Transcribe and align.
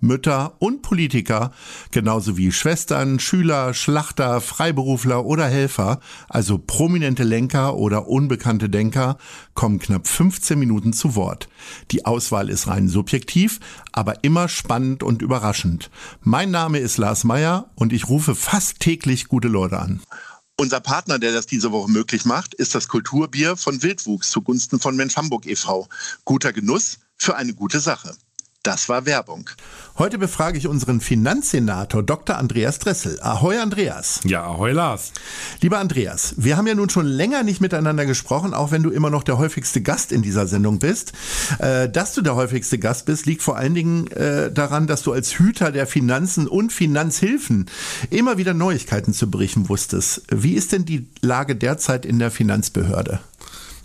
Mütter 0.00 0.56
und 0.58 0.82
Politiker, 0.82 1.52
genauso 1.90 2.36
wie 2.36 2.52
Schwestern, 2.52 3.20
Schüler, 3.20 3.74
Schlachter, 3.74 4.40
Freiberufler 4.40 5.24
oder 5.24 5.46
Helfer, 5.46 6.00
also 6.28 6.58
prominente 6.58 7.22
Lenker 7.22 7.76
oder 7.76 8.08
unbekannte 8.08 8.68
Denker, 8.68 9.18
kommen 9.54 9.78
knapp 9.78 10.08
15 10.08 10.58
Minuten 10.58 10.92
zu 10.92 11.14
Wort. 11.14 11.48
Die 11.90 12.06
Auswahl 12.06 12.48
ist 12.48 12.66
rein 12.66 12.88
subjektiv, 12.88 13.60
aber 13.92 14.24
immer 14.24 14.48
spannend 14.48 15.02
und 15.02 15.22
überraschend. 15.22 15.90
Mein 16.22 16.50
Name 16.50 16.78
ist 16.78 16.98
Lars 16.98 17.24
Meyer 17.24 17.70
und 17.74 17.92
ich 17.92 18.08
rufe 18.08 18.34
fast 18.34 18.80
täglich 18.80 19.28
gute 19.28 19.48
Leute 19.48 19.78
an. 19.78 20.00
Unser 20.60 20.80
Partner, 20.80 21.18
der 21.18 21.32
das 21.32 21.46
diese 21.46 21.72
Woche 21.72 21.90
möglich 21.90 22.26
macht, 22.26 22.52
ist 22.52 22.74
das 22.74 22.88
Kulturbier 22.88 23.56
von 23.56 23.82
Wildwuchs 23.82 24.30
zugunsten 24.30 24.78
von 24.78 24.94
Mensch 24.94 25.16
Hamburg 25.16 25.46
e.V. 25.46 25.88
Guter 26.26 26.52
Genuss 26.52 26.98
für 27.16 27.34
eine 27.36 27.54
gute 27.54 27.80
Sache. 27.80 28.14
Das 28.70 28.88
war 28.88 29.04
Werbung. 29.04 29.50
Heute 29.98 30.16
befrage 30.16 30.56
ich 30.56 30.68
unseren 30.68 31.00
Finanzsenator 31.00 32.04
Dr. 32.04 32.38
Andreas 32.38 32.78
Dressel. 32.78 33.18
Ahoi 33.20 33.58
Andreas. 33.58 34.20
Ja, 34.22 34.44
ahoi 34.44 34.70
Lars. 34.70 35.10
Lieber 35.60 35.80
Andreas, 35.80 36.34
wir 36.36 36.56
haben 36.56 36.68
ja 36.68 36.76
nun 36.76 36.88
schon 36.88 37.04
länger 37.04 37.42
nicht 37.42 37.60
miteinander 37.60 38.06
gesprochen, 38.06 38.54
auch 38.54 38.70
wenn 38.70 38.84
du 38.84 38.90
immer 38.90 39.10
noch 39.10 39.24
der 39.24 39.38
häufigste 39.38 39.80
Gast 39.80 40.12
in 40.12 40.22
dieser 40.22 40.46
Sendung 40.46 40.78
bist. 40.78 41.14
Äh, 41.58 41.88
dass 41.88 42.14
du 42.14 42.22
der 42.22 42.36
häufigste 42.36 42.78
Gast 42.78 43.06
bist, 43.06 43.26
liegt 43.26 43.42
vor 43.42 43.56
allen 43.56 43.74
Dingen 43.74 44.06
äh, 44.12 44.52
daran, 44.52 44.86
dass 44.86 45.02
du 45.02 45.10
als 45.10 45.36
Hüter 45.36 45.72
der 45.72 45.88
Finanzen 45.88 46.46
und 46.46 46.72
Finanzhilfen 46.72 47.66
immer 48.10 48.38
wieder 48.38 48.54
Neuigkeiten 48.54 49.12
zu 49.12 49.28
berichten 49.28 49.68
wusstest. 49.68 50.22
Wie 50.30 50.52
ist 50.52 50.70
denn 50.70 50.84
die 50.84 51.08
Lage 51.22 51.56
derzeit 51.56 52.06
in 52.06 52.20
der 52.20 52.30
Finanzbehörde? 52.30 53.18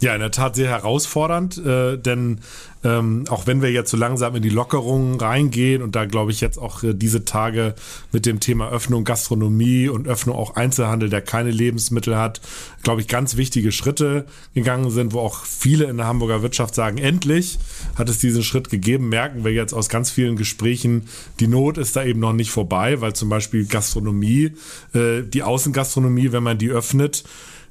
Ja, 0.02 0.14
in 0.14 0.20
der 0.20 0.32
Tat 0.32 0.56
sehr 0.56 0.68
herausfordernd, 0.68 1.58
äh, 1.58 1.98
denn 1.98 2.42
ähm, 2.84 3.24
auch 3.30 3.48
wenn 3.48 3.62
wir 3.62 3.72
jetzt 3.72 3.90
so 3.90 3.98
langsam 3.98 4.36
in 4.36 4.44
die 4.44 4.50
Lockerungen 4.50 5.20
reingehen 5.20 5.82
und 5.82 5.96
da 5.96 6.06
glaube 6.06 6.32
ich 6.32 6.42
jetzt 6.42 6.58
auch 6.58 6.84
äh, 6.84 6.94
diese 6.94 7.24
Tage 7.24 7.76
mit 8.12 8.26
dem 8.26 8.42
Thema 8.42 8.70
Öffnung 8.70 9.06
Gastronomie 9.06 9.88
und 9.88 10.08
Öffnung 10.08 10.36
auch 10.36 10.56
Einzelhandel, 10.56 11.10
der 11.10 11.22
keine 11.22 11.50
Lebensmittel 11.50 12.18
hat, 12.18 12.42
glaube 12.84 13.02
ich, 13.02 13.08
ganz 13.08 13.38
wichtige 13.38 13.72
Schritte 13.72 14.26
gegangen 14.54 14.92
sind, 14.92 15.14
wo 15.14 15.20
auch 15.20 15.46
viele 15.46 15.86
in 15.86 15.98
der 15.98 16.08
Hamburger 16.08 16.44
Wirtschaft 16.44 16.76
sagen, 16.76 16.98
endlich 16.98 17.58
hat 17.96 18.10
es 18.10 18.20
diesen 18.20 18.44
Schritt 18.44 18.70
gegeben, 18.70 19.08
merken 19.08 19.46
wir 19.46 19.54
jetzt 19.54 19.74
aus 19.74 19.88
ganz 19.88 20.12
vielen 20.12 20.36
Gesprächen, 20.36 21.08
die 21.40 21.48
Not 21.48 21.78
ist 21.78 21.96
da 21.96 22.04
eben 22.04 22.20
noch 22.20 22.34
nicht 22.34 22.52
vorbei, 22.52 23.00
weil 23.00 23.14
zum 23.14 23.30
Beispiel 23.30 23.66
Gastronomie, 23.66 24.52
äh, 24.94 25.24
die 25.24 25.42
Außengastronomie, 25.42 26.34
wenn 26.34 26.44
man 26.44 26.58
die 26.58 26.70
öffnet, 26.70 27.24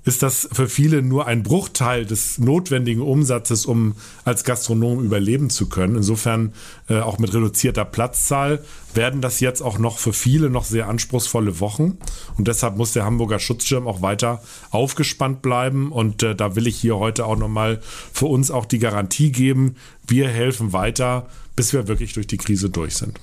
ist 0.04 0.22
das 0.22 0.48
für 0.52 0.68
viele 0.68 1.02
nur 1.02 1.26
ein 1.26 1.42
Bruchteil 1.42 2.04
des 2.04 2.38
notwendigen 2.38 3.00
Umsatzes, 3.00 3.64
um 3.66 3.94
als 4.24 4.44
Gastronom 4.44 5.02
überleben 5.02 5.50
zu 5.50 5.68
können. 5.68 5.96
Insofern 5.96 6.52
äh, 6.88 7.00
auch 7.00 7.18
mit 7.18 7.32
reduzierter 7.32 7.84
Platzzahl 7.84 8.62
werden 8.92 9.20
das 9.20 9.40
jetzt 9.40 9.62
auch 9.62 9.78
noch 9.78 9.98
für 9.98 10.12
viele 10.12 10.50
noch 10.50 10.64
sehr 10.64 10.88
anspruchsvolle 10.88 11.58
Wochen. 11.60 11.98
Und 12.36 12.48
deshalb 12.48 12.76
muss 12.76 12.92
der 12.92 13.04
Hamburger 13.04 13.38
Schutzschirm 13.38 13.88
auch 13.88 14.02
weiter 14.02 14.42
aufgespannt 14.70 15.40
bleiben. 15.40 15.90
Und 15.90 16.22
äh, 16.22 16.34
da 16.34 16.54
will 16.54 16.66
ich 16.66 16.76
hier 16.76 16.96
heute 16.96 17.24
auch 17.24 17.36
nochmal 17.36 17.80
für 18.12 18.26
uns 18.26 18.50
auch 18.50 18.66
die 18.66 18.78
Garantie 18.78 19.32
geben, 19.32 19.76
wir 20.06 20.28
helfen 20.28 20.74
weiter, 20.74 21.28
bis 21.56 21.72
wir 21.72 21.88
wirklich 21.88 22.12
durch 22.12 22.26
die 22.26 22.36
Krise 22.36 22.68
durch 22.68 22.96
sind. 22.96 23.18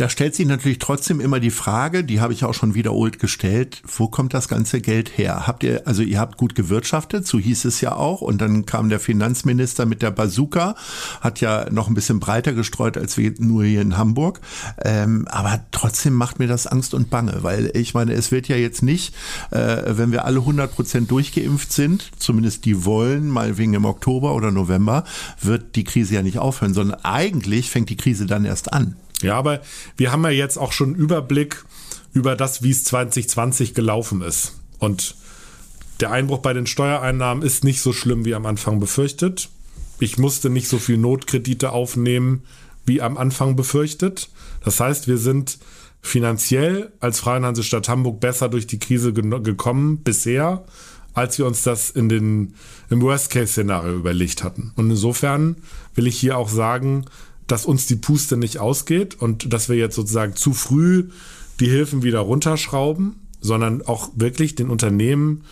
Da 0.00 0.08
stellt 0.08 0.34
sich 0.34 0.46
natürlich 0.46 0.78
trotzdem 0.78 1.20
immer 1.20 1.40
die 1.40 1.50
Frage, 1.50 2.04
die 2.04 2.22
habe 2.22 2.32
ich 2.32 2.42
auch 2.44 2.54
schon 2.54 2.72
wiederholt 2.72 3.18
gestellt, 3.18 3.82
wo 3.84 4.08
kommt 4.08 4.32
das 4.32 4.48
ganze 4.48 4.80
Geld 4.80 5.18
her? 5.18 5.46
Habt 5.46 5.62
ihr, 5.62 5.86
also 5.86 6.00
ihr 6.00 6.18
habt 6.18 6.38
gut 6.38 6.54
gewirtschaftet, 6.54 7.26
so 7.26 7.38
hieß 7.38 7.66
es 7.66 7.82
ja 7.82 7.94
auch, 7.94 8.22
und 8.22 8.40
dann 8.40 8.64
kam 8.64 8.88
der 8.88 8.98
Finanzminister 8.98 9.84
mit 9.84 10.00
der 10.00 10.10
Bazooka, 10.10 10.74
hat 11.20 11.42
ja 11.42 11.68
noch 11.70 11.88
ein 11.88 11.92
bisschen 11.92 12.18
breiter 12.18 12.54
gestreut 12.54 12.96
als 12.96 13.18
wir 13.18 13.34
nur 13.40 13.64
hier 13.64 13.82
in 13.82 13.98
Hamburg, 13.98 14.40
ähm, 14.82 15.28
aber 15.28 15.60
trotzdem 15.70 16.14
macht 16.14 16.38
mir 16.38 16.48
das 16.48 16.66
Angst 16.66 16.94
und 16.94 17.10
Bange, 17.10 17.42
weil 17.42 17.70
ich 17.74 17.92
meine, 17.92 18.14
es 18.14 18.32
wird 18.32 18.48
ja 18.48 18.56
jetzt 18.56 18.82
nicht, 18.82 19.14
äh, 19.50 19.82
wenn 19.86 20.12
wir 20.12 20.24
alle 20.24 20.38
100 20.38 20.74
Prozent 20.74 21.10
durchgeimpft 21.10 21.74
sind, 21.74 22.10
zumindest 22.18 22.64
die 22.64 22.86
wollen, 22.86 23.28
mal 23.28 23.58
wegen 23.58 23.74
im 23.74 23.84
Oktober 23.84 24.34
oder 24.34 24.50
November, 24.50 25.04
wird 25.42 25.76
die 25.76 25.84
Krise 25.84 26.14
ja 26.14 26.22
nicht 26.22 26.38
aufhören, 26.38 26.72
sondern 26.72 27.00
eigentlich 27.02 27.68
fängt 27.68 27.90
die 27.90 27.98
Krise 27.98 28.24
dann 28.24 28.46
erst 28.46 28.72
an. 28.72 28.96
Ja, 29.22 29.36
aber 29.36 29.60
wir 29.96 30.12
haben 30.12 30.24
ja 30.24 30.30
jetzt 30.30 30.56
auch 30.56 30.72
schon 30.72 30.94
Überblick 30.94 31.64
über 32.12 32.36
das, 32.36 32.62
wie 32.62 32.70
es 32.70 32.84
2020 32.84 33.74
gelaufen 33.74 34.22
ist. 34.22 34.54
Und 34.78 35.14
der 36.00 36.10
Einbruch 36.10 36.38
bei 36.38 36.52
den 36.52 36.66
Steuereinnahmen 36.66 37.44
ist 37.44 37.64
nicht 37.64 37.82
so 37.82 37.92
schlimm 37.92 38.24
wie 38.24 38.34
am 38.34 38.46
Anfang 38.46 38.80
befürchtet. 38.80 39.50
Ich 39.98 40.16
musste 40.18 40.48
nicht 40.48 40.68
so 40.68 40.78
viel 40.78 40.96
Notkredite 40.96 41.72
aufnehmen 41.72 42.42
wie 42.86 43.02
am 43.02 43.18
Anfang 43.18 43.54
befürchtet. 43.54 44.30
Das 44.64 44.80
heißt, 44.80 45.06
wir 45.06 45.18
sind 45.18 45.58
finanziell 46.02 46.92
als 47.00 47.20
Freien 47.20 47.44
Hansestadt 47.44 47.88
Hamburg 47.88 48.20
besser 48.20 48.48
durch 48.48 48.66
die 48.66 48.78
Krise 48.78 49.12
gekommen 49.12 49.98
bisher, 49.98 50.64
als 51.12 51.38
wir 51.38 51.46
uns 51.46 51.62
das 51.62 51.90
in 51.90 52.08
den, 52.08 52.54
im 52.88 53.02
Worst-Case-Szenario 53.02 53.94
überlegt 53.94 54.42
hatten. 54.42 54.72
Und 54.76 54.90
insofern 54.90 55.56
will 55.94 56.06
ich 56.06 56.18
hier 56.18 56.38
auch 56.38 56.48
sagen, 56.48 57.04
dass 57.50 57.66
uns 57.66 57.86
die 57.86 57.96
Puste 57.96 58.36
nicht 58.36 58.58
ausgeht 58.58 59.20
und 59.20 59.52
dass 59.52 59.68
wir 59.68 59.76
jetzt 59.76 59.96
sozusagen 59.96 60.36
zu 60.36 60.52
früh 60.52 61.08
die 61.58 61.68
Hilfen 61.68 62.02
wieder 62.02 62.20
runterschrauben, 62.20 63.16
sondern 63.40 63.82
auch 63.82 64.10
wirklich 64.14 64.54
den 64.54 64.70
Unternehmen, 64.70 65.44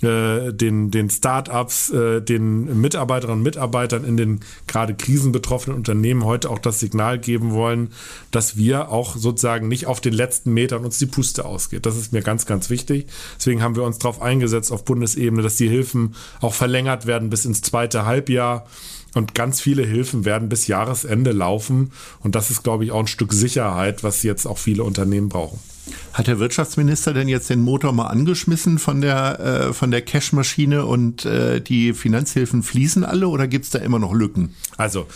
äh, 0.00 0.52
den, 0.52 0.90
den 0.90 1.10
Start-ups, 1.10 1.90
äh, 1.90 2.20
den 2.22 2.80
Mitarbeiterinnen 2.80 3.38
und 3.38 3.44
Mitarbeitern 3.44 4.04
in 4.04 4.16
den 4.16 4.40
gerade 4.66 4.94
krisenbetroffenen 4.94 5.76
Unternehmen 5.76 6.24
heute 6.24 6.50
auch 6.50 6.58
das 6.58 6.80
Signal 6.80 7.18
geben 7.18 7.52
wollen, 7.52 7.90
dass 8.30 8.56
wir 8.56 8.88
auch 8.88 9.16
sozusagen 9.16 9.68
nicht 9.68 9.86
auf 9.86 10.00
den 10.00 10.14
letzten 10.14 10.54
Metern 10.54 10.84
uns 10.84 10.98
die 10.98 11.06
Puste 11.06 11.44
ausgeht. 11.44 11.86
Das 11.86 11.96
ist 11.96 12.12
mir 12.12 12.22
ganz, 12.22 12.46
ganz 12.46 12.70
wichtig. 12.70 13.06
Deswegen 13.38 13.62
haben 13.62 13.76
wir 13.76 13.84
uns 13.84 13.98
darauf 13.98 14.22
eingesetzt 14.22 14.72
auf 14.72 14.84
Bundesebene, 14.84 15.42
dass 15.42 15.56
die 15.56 15.68
Hilfen 15.68 16.14
auch 16.40 16.54
verlängert 16.54 17.06
werden 17.06 17.30
bis 17.30 17.44
ins 17.44 17.62
zweite 17.62 18.06
Halbjahr 18.06 18.66
und 19.14 19.34
ganz 19.34 19.60
viele 19.60 19.84
Hilfen 19.84 20.24
werden 20.24 20.48
bis 20.48 20.66
Jahresende 20.66 21.32
laufen. 21.32 21.92
Und 22.20 22.34
das 22.34 22.50
ist, 22.50 22.62
glaube 22.62 22.84
ich, 22.84 22.92
auch 22.92 23.00
ein 23.00 23.06
Stück 23.06 23.32
Sicherheit, 23.32 24.02
was 24.02 24.22
jetzt 24.22 24.46
auch 24.46 24.58
viele 24.58 24.84
Unternehmen 24.84 25.28
brauchen. 25.28 25.58
Hat 26.12 26.28
der 26.28 26.38
Wirtschaftsminister 26.38 27.12
denn 27.12 27.28
jetzt 27.28 27.50
den 27.50 27.60
Motor 27.60 27.92
mal 27.92 28.06
angeschmissen 28.06 28.78
von 28.78 29.00
der, 29.00 29.40
äh, 29.40 29.72
von 29.72 29.90
der 29.90 30.02
Cashmaschine 30.02 30.86
und 30.86 31.24
äh, 31.24 31.60
die 31.60 31.92
Finanzhilfen 31.92 32.62
fließen 32.62 33.04
alle 33.04 33.28
oder 33.28 33.48
gibt 33.48 33.64
es 33.64 33.70
da 33.70 33.80
immer 33.80 33.98
noch 33.98 34.12
Lücken? 34.12 34.54
Also 34.76 35.06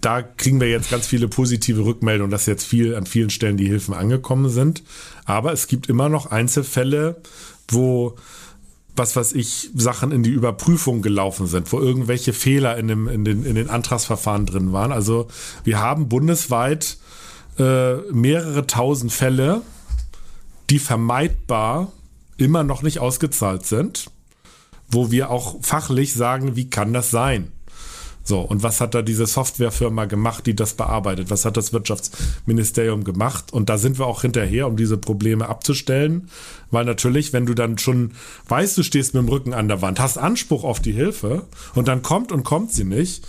da 0.00 0.22
kriegen 0.22 0.60
wir 0.60 0.68
jetzt 0.68 0.90
ganz 0.90 1.06
viele 1.06 1.28
positive 1.28 1.84
Rückmeldungen, 1.84 2.30
dass 2.30 2.46
jetzt 2.46 2.64
viel 2.64 2.94
an 2.94 3.06
vielen 3.06 3.30
Stellen 3.30 3.56
die 3.56 3.66
Hilfen 3.66 3.94
angekommen 3.94 4.50
sind. 4.50 4.82
Aber 5.24 5.52
es 5.52 5.66
gibt 5.66 5.88
immer 5.88 6.08
noch 6.08 6.26
Einzelfälle, 6.26 7.16
wo 7.68 8.16
was 8.96 9.16
weiß 9.16 9.32
ich, 9.32 9.70
Sachen 9.74 10.12
in 10.12 10.22
die 10.22 10.30
Überprüfung 10.30 11.02
gelaufen 11.02 11.46
sind, 11.46 11.72
wo 11.72 11.80
irgendwelche 11.80 12.32
Fehler 12.32 12.76
in, 12.76 12.88
dem, 12.88 13.08
in, 13.08 13.24
den, 13.24 13.44
in 13.44 13.56
den 13.56 13.70
Antragsverfahren 13.70 14.46
drin 14.46 14.72
waren. 14.72 14.92
Also 14.92 15.28
wir 15.64 15.80
haben 15.80 16.08
bundesweit 16.08 16.96
äh, 17.58 17.96
mehrere 18.12 18.66
tausend 18.66 19.12
Fälle, 19.12 19.62
die 20.70 20.78
vermeidbar 20.78 21.92
immer 22.36 22.62
noch 22.62 22.82
nicht 22.82 22.98
ausgezahlt 22.98 23.66
sind, 23.66 24.10
wo 24.88 25.10
wir 25.10 25.30
auch 25.30 25.56
fachlich 25.62 26.14
sagen, 26.14 26.56
wie 26.56 26.70
kann 26.70 26.92
das 26.92 27.10
sein? 27.10 27.52
So, 28.26 28.40
und 28.40 28.62
was 28.62 28.80
hat 28.80 28.94
da 28.94 29.02
diese 29.02 29.26
Softwarefirma 29.26 30.06
gemacht, 30.06 30.46
die 30.46 30.56
das 30.56 30.72
bearbeitet? 30.74 31.30
Was 31.30 31.44
hat 31.44 31.58
das 31.58 31.74
Wirtschaftsministerium 31.74 33.04
gemacht? 33.04 33.52
Und 33.52 33.68
da 33.68 33.76
sind 33.76 33.98
wir 33.98 34.06
auch 34.06 34.22
hinterher, 34.22 34.66
um 34.66 34.76
diese 34.76 34.96
Probleme 34.96 35.48
abzustellen. 35.48 36.30
Weil 36.70 36.86
natürlich, 36.86 37.34
wenn 37.34 37.44
du 37.44 37.52
dann 37.52 37.76
schon 37.76 38.12
weißt, 38.48 38.78
du 38.78 38.82
stehst 38.82 39.12
mit 39.12 39.22
dem 39.22 39.28
Rücken 39.28 39.52
an 39.52 39.68
der 39.68 39.82
Wand, 39.82 40.00
hast 40.00 40.16
Anspruch 40.16 40.64
auf 40.64 40.80
die 40.80 40.92
Hilfe 40.92 41.44
und 41.74 41.86
dann 41.86 42.02
kommt 42.02 42.32
und 42.32 42.44
kommt 42.44 42.72
sie 42.72 42.84
nicht, 42.84 43.26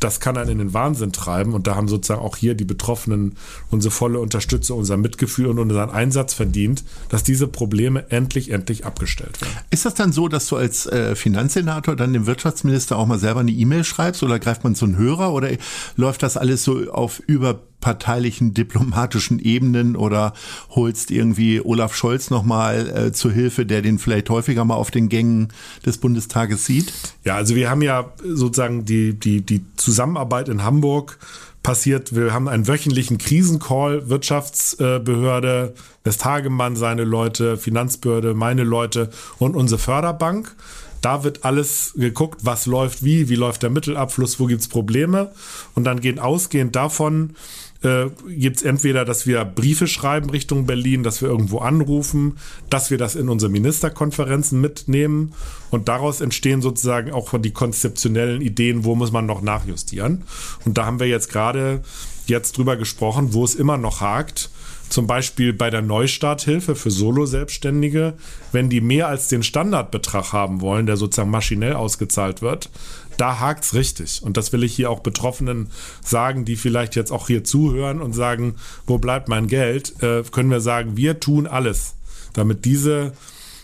das 0.00 0.20
kann 0.20 0.36
einen 0.36 0.50
in 0.50 0.58
den 0.58 0.74
Wahnsinn 0.74 1.12
treiben. 1.12 1.54
Und 1.54 1.66
da 1.66 1.76
haben 1.76 1.88
sozusagen 1.88 2.20
auch 2.20 2.36
hier 2.36 2.54
die 2.54 2.64
Betroffenen 2.64 3.36
unsere 3.70 3.92
volle 3.92 4.20
Unterstützung, 4.20 4.78
unser 4.78 4.96
Mitgefühl 4.96 5.46
und 5.46 5.58
unseren 5.58 5.90
Einsatz 5.90 6.34
verdient, 6.34 6.84
dass 7.08 7.22
diese 7.22 7.48
Probleme 7.48 8.10
endlich, 8.10 8.50
endlich 8.50 8.84
abgestellt 8.86 9.40
werden. 9.40 9.52
Ist 9.70 9.84
das 9.84 9.94
dann 9.94 10.12
so, 10.12 10.28
dass 10.28 10.46
du 10.46 10.56
als 10.56 10.86
äh, 10.86 11.14
Finanzsenator 11.14 11.96
dann 11.96 12.12
dem 12.12 12.26
Wirtschaftsminister 12.26 12.96
auch 12.96 13.06
mal 13.06 13.18
selber 13.18 13.40
eine 13.40 13.50
E-Mail 13.50 13.84
schreibst 13.84 14.22
oder 14.22 14.38
greift 14.38 14.64
man 14.64 14.74
zu 14.74 14.84
einem 14.84 14.96
Hörer 14.96 15.32
oder 15.32 15.50
läuft 15.96 16.22
das 16.22 16.36
alles 16.36 16.64
so 16.64 16.90
auf 16.90 17.20
über 17.26 17.60
parteilichen 17.80 18.54
diplomatischen 18.54 19.38
Ebenen 19.38 19.96
oder 19.96 20.32
holst 20.70 21.10
irgendwie 21.10 21.60
Olaf 21.60 21.94
Scholz 21.94 22.30
nochmal 22.30 22.88
äh, 22.88 23.12
zur 23.12 23.32
Hilfe, 23.32 23.66
der 23.66 23.82
den 23.82 23.98
vielleicht 23.98 24.30
häufiger 24.30 24.64
mal 24.64 24.74
auf 24.74 24.90
den 24.90 25.08
Gängen 25.08 25.48
des 25.86 25.98
Bundestages 25.98 26.66
sieht? 26.66 26.92
Ja, 27.24 27.36
also 27.36 27.54
wir 27.54 27.70
haben 27.70 27.82
ja 27.82 28.12
sozusagen 28.24 28.84
die, 28.84 29.14
die, 29.14 29.42
die 29.42 29.64
Zusammenarbeit 29.76 30.48
in 30.48 30.64
Hamburg 30.64 31.18
passiert. 31.62 32.14
Wir 32.14 32.32
haben 32.32 32.48
einen 32.48 32.66
wöchentlichen 32.66 33.18
Krisencall, 33.18 34.08
Wirtschaftsbehörde, 34.08 35.74
Westhagemann, 36.04 36.76
seine 36.76 37.04
Leute, 37.04 37.56
Finanzbehörde, 37.56 38.34
meine 38.34 38.64
Leute 38.64 39.10
und 39.38 39.54
unsere 39.54 39.78
Förderbank. 39.78 40.54
Da 41.00 41.22
wird 41.22 41.44
alles 41.44 41.92
geguckt, 41.96 42.40
was 42.42 42.66
läuft 42.66 43.04
wie, 43.04 43.28
wie 43.28 43.36
läuft 43.36 43.62
der 43.62 43.70
Mittelabfluss, 43.70 44.40
wo 44.40 44.46
gibt 44.46 44.62
es 44.62 44.68
Probleme. 44.68 45.30
Und 45.74 45.84
dann 45.84 46.00
gehen 46.00 46.18
ausgehend 46.18 46.74
davon 46.74 47.36
äh, 47.82 48.06
gibt 48.28 48.56
es 48.56 48.62
entweder, 48.62 49.04
dass 49.04 49.26
wir 49.26 49.44
Briefe 49.44 49.86
schreiben 49.86 50.30
Richtung 50.30 50.66
Berlin, 50.66 51.02
dass 51.02 51.22
wir 51.22 51.28
irgendwo 51.28 51.58
anrufen, 51.58 52.38
dass 52.70 52.90
wir 52.90 52.98
das 52.98 53.14
in 53.14 53.28
unsere 53.28 53.50
Ministerkonferenzen 53.50 54.60
mitnehmen. 54.60 55.32
Und 55.70 55.88
daraus 55.88 56.20
entstehen 56.20 56.60
sozusagen 56.60 57.12
auch 57.12 57.38
die 57.38 57.52
konzeptionellen 57.52 58.40
Ideen, 58.42 58.84
wo 58.84 58.94
muss 58.94 59.12
man 59.12 59.26
noch 59.26 59.42
nachjustieren. 59.42 60.24
Und 60.64 60.76
da 60.78 60.86
haben 60.86 60.98
wir 60.98 61.06
jetzt 61.06 61.30
gerade 61.30 61.82
jetzt 62.26 62.56
drüber 62.58 62.76
gesprochen, 62.76 63.32
wo 63.32 63.44
es 63.44 63.54
immer 63.54 63.76
noch 63.76 64.00
hakt. 64.00 64.50
Zum 64.88 65.06
Beispiel 65.06 65.52
bei 65.52 65.68
der 65.68 65.82
Neustarthilfe 65.82 66.74
für 66.74 66.90
Solo-Selbstständige, 66.90 68.14
wenn 68.52 68.70
die 68.70 68.80
mehr 68.80 69.08
als 69.08 69.28
den 69.28 69.42
Standardbetrag 69.42 70.32
haben 70.32 70.62
wollen, 70.62 70.86
der 70.86 70.96
sozusagen 70.96 71.30
maschinell 71.30 71.74
ausgezahlt 71.74 72.40
wird, 72.40 72.70
da 73.18 73.40
hakt 73.40 73.64
es 73.64 73.74
richtig. 73.74 74.22
Und 74.22 74.36
das 74.36 74.52
will 74.52 74.64
ich 74.64 74.74
hier 74.74 74.90
auch 74.90 75.00
Betroffenen 75.00 75.70
sagen, 76.02 76.44
die 76.44 76.56
vielleicht 76.56 76.96
jetzt 76.96 77.10
auch 77.10 77.26
hier 77.26 77.44
zuhören 77.44 78.00
und 78.00 78.14
sagen, 78.14 78.56
wo 78.86 78.98
bleibt 78.98 79.28
mein 79.28 79.46
Geld? 79.46 80.02
Äh, 80.02 80.22
können 80.30 80.50
wir 80.50 80.60
sagen, 80.60 80.96
wir 80.96 81.20
tun 81.20 81.46
alles, 81.46 81.94
damit 82.32 82.64
diese 82.64 83.12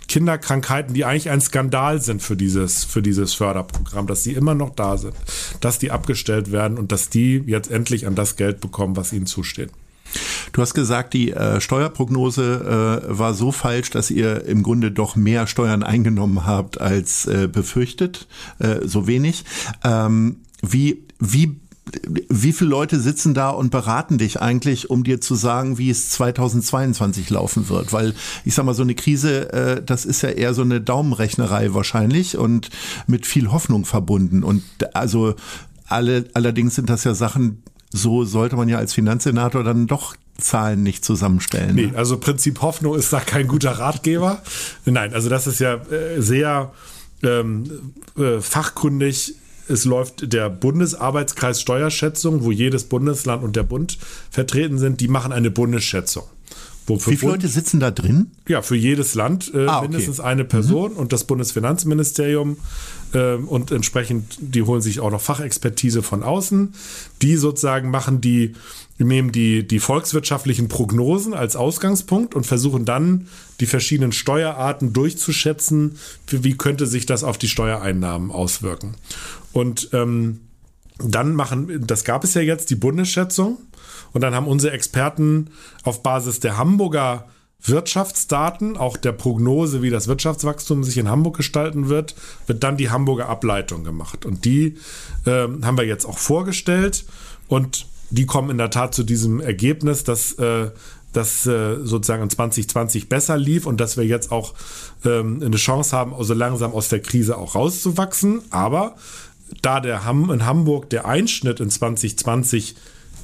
Kinderkrankheiten, 0.09 0.95
die 0.95 1.05
eigentlich 1.05 1.31
ein 1.31 1.41
Skandal 1.41 2.01
sind 2.01 2.23
für 2.23 2.37
dieses, 2.37 2.85
für 2.85 3.03
dieses 3.03 3.35
Förderprogramm, 3.35 4.07
dass 4.07 4.23
sie 4.23 4.33
immer 4.33 4.55
noch 4.55 4.71
da 4.71 4.99
sind, 4.99 5.15
dass 5.61 5.79
die 5.79 5.91
abgestellt 5.91 6.53
werden 6.53 6.79
und 6.79 6.93
dass 6.93 7.09
die 7.09 7.43
jetzt 7.47 7.71
endlich 7.71 8.07
an 8.07 8.15
das 8.15 8.37
Geld 8.37 8.61
bekommen, 8.61 8.97
was 8.97 9.13
ihnen 9.13 9.27
zusteht. 9.27 9.71
Du 10.53 10.63
hast 10.63 10.75
gesagt, 10.75 11.15
die 11.15 11.33
äh, 11.33 11.61
Steuerprognose 11.61 13.03
äh, 13.11 13.19
war 13.19 13.35
so 13.35 13.51
falsch, 13.51 13.91
dass 13.91 14.11
ihr 14.11 14.45
im 14.47 14.63
Grunde 14.63 14.93
doch 14.93 15.17
mehr 15.17 15.47
Steuern 15.47 15.83
eingenommen 15.83 16.47
habt 16.47 16.81
als 16.81 17.27
äh, 17.27 17.49
befürchtet, 17.49 18.29
äh, 18.61 18.87
so 18.87 19.07
wenig. 19.07 19.45
Ähm, 19.83 20.37
wie, 20.63 21.03
wie 21.19 21.57
wie 22.09 22.53
viele 22.53 22.71
Leute 22.71 22.99
sitzen 22.99 23.35
da 23.35 23.51
und 23.51 23.71
beraten 23.71 24.19
dich 24.19 24.41
eigentlich, 24.41 24.91
um 24.91 25.05
dir 25.05 25.21
zu 25.21 25.35
sagen, 25.35 25.79
wie 25.79 25.91
es 25.91 26.09
2022 26.11 27.29
laufen 27.31 27.69
wird? 27.69 27.93
Weil 27.93 28.15
ich 28.45 28.55
sag 28.55 28.65
mal, 28.65 28.75
so 28.75 28.83
eine 28.83 28.95
Krise, 28.95 29.53
äh, 29.53 29.83
das 29.83 30.05
ist 30.05 30.23
ja 30.23 30.31
eher 30.31 30.55
so 30.55 30.63
eine 30.63 30.81
Daumenrechnerei 30.81 31.75
wahrscheinlich 31.75 32.39
und 32.39 32.71
mit 33.07 33.27
viel 33.27 33.53
Hoffnung 33.53 33.85
verbunden. 33.85 34.43
Und 34.43 34.63
also 34.95 35.35
alle, 35.87 36.25
allerdings 36.33 36.75
sind 36.75 36.89
das 36.89 37.05
ja 37.05 37.15
Sachen, 37.15 37.63
so 37.95 38.25
sollte 38.25 38.57
man 38.57 38.69
ja 38.69 38.79
als 38.79 38.93
Finanzsenator 38.93 39.63
dann 39.63 39.87
doch 39.87 40.17
Zahlen 40.37 40.83
nicht 40.83 41.05
zusammenstellen. 41.05 41.77
Nee, 41.77 41.93
also 41.95 42.19
Prinzip 42.19 42.61
Hoffnung 42.61 42.97
ist 42.97 43.13
da 43.13 43.21
kein 43.21 43.47
guter 43.47 43.71
Ratgeber. 43.71 44.43
Nein, 44.85 45.15
also 45.15 45.29
das 45.29 45.47
ist 45.47 45.61
ja 45.61 45.75
äh, 45.75 46.21
sehr 46.21 46.73
ähm, 47.23 47.93
äh, 48.19 48.41
fachkundig. 48.41 49.37
Es 49.69 49.85
läuft 49.85 50.33
der 50.33 50.51
Bundesarbeitskreis 50.51 51.61
Steuerschätzung, 51.61 52.43
wo 52.43 52.51
jedes 52.51 52.85
Bundesland 52.85 53.45
und 53.45 53.55
der 53.55 53.63
Bund 53.63 53.97
vertreten 54.29 54.79
sind. 54.79 55.01
Die 55.01 55.09
machen 55.09 55.33
eine 55.33 55.53
Bundesschätzung. 55.53 56.25
Wie 56.87 57.17
viele 57.17 57.33
Leute 57.33 57.49
sitzen 57.49 57.81
da 57.81 57.91
drin? 57.91 58.33
Ja, 58.47 58.61
für 58.61 58.77
jedes 58.77 59.15
Land 59.15 59.51
äh, 59.55 59.67
ah, 59.67 59.79
okay. 59.79 59.89
mindestens 59.89 60.21
eine 60.21 60.45
Person 60.45 60.93
mhm. 60.93 60.99
und 60.99 61.13
das 61.13 61.25
Bundesfinanzministerium 61.25 62.59
äh, 63.15 63.35
und 63.35 63.71
entsprechend, 63.71 64.37
die 64.39 64.63
holen 64.63 64.83
sich 64.83 65.01
auch 65.01 65.11
noch 65.11 65.21
Fachexpertise 65.21 66.03
von 66.03 66.23
außen. 66.23 66.75
Die 67.23 67.37
sozusagen 67.37 67.91
machen 67.91 68.21
die, 68.21 68.55
nehmen 68.99 69.33
die, 69.33 69.67
die 69.67 69.81
volkswirtschaftlichen 69.81 70.69
Prognosen 70.69 71.33
als 71.33 71.57
Ausgangspunkt 71.57 72.35
und 72.35 72.45
versuchen 72.45 72.85
dann 72.85 73.29
die 73.61 73.67
verschiedenen 73.67 74.13
Steuerarten 74.13 74.93
durchzuschätzen, 74.93 75.97
wie 76.29 76.57
könnte 76.57 76.87
sich 76.87 77.07
das 77.07 77.25
auf 77.25 77.39
die 77.39 77.49
Steuereinnahmen 77.49 78.31
auswirken. 78.31 78.95
Und 79.53 79.89
ähm, 79.93 80.41
dann 80.99 81.35
machen, 81.35 81.85
das 81.87 82.05
gab 82.05 82.25
es 82.25 82.35
ja 82.35 82.43
jetzt, 82.43 82.71
die 82.71 82.77
Bundesschätzung. 82.77 83.59
Und 84.13 84.21
dann 84.21 84.35
haben 84.35 84.47
unsere 84.47 84.73
Experten 84.73 85.51
auf 85.83 86.03
Basis 86.03 86.41
der 86.41 86.57
Hamburger 86.57 87.27
Wirtschaftsdaten, 87.67 88.77
auch 88.77 88.97
der 88.97 89.13
Prognose, 89.13 89.81
wie 89.81 89.91
das 89.91 90.07
Wirtschaftswachstum 90.07 90.85
sich 90.85 90.99
in 90.99 91.09
Hamburg 91.09 91.37
gestalten 91.37 91.89
wird, 91.89 92.15
wird 92.47 92.63
dann 92.63 92.77
die 92.77 92.91
Hamburger 92.91 93.29
Ableitung 93.29 93.85
gemacht. 93.85 94.27
Und 94.27 94.45
die 94.45 94.77
äh, 95.25 95.49
haben 95.63 95.79
wir 95.79 95.87
jetzt 95.87 96.05
auch 96.05 96.19
vorgestellt 96.19 97.05
und 97.49 97.87
die 98.11 98.27
kommen 98.27 98.51
in 98.51 98.59
der 98.59 98.71
Tat 98.71 98.95
zu 98.95 99.03
diesem 99.03 99.41
Ergebnis, 99.41 100.05
dass 100.05 100.35
äh, 100.35 100.71
das 101.15 101.47
äh, 101.47 101.77
sozusagen 101.83 102.23
in 102.23 102.31
2020 102.31 103.09
besser 103.09 103.39
lief 103.39 103.67
und 103.67 103.81
dass 103.81 103.97
wir 103.97 104.05
jetzt 104.05 104.31
auch 104.31 104.55
ähm, 105.05 105.41
eine 105.43 105.57
Chance 105.57 105.97
haben, 105.97 106.13
also 106.13 106.35
langsam 106.35 106.73
aus 106.73 106.89
der 106.89 107.01
Krise 107.01 107.39
auch 107.39 107.55
rauszuwachsen. 107.55 108.43
Aber 108.51 108.97
da 109.63 109.81
der 109.81 110.05
Ham 110.05 110.31
in 110.31 110.45
Hamburg 110.45 110.91
der 110.91 111.07
Einschnitt 111.07 111.61
in 111.61 111.71
2020 111.71 112.75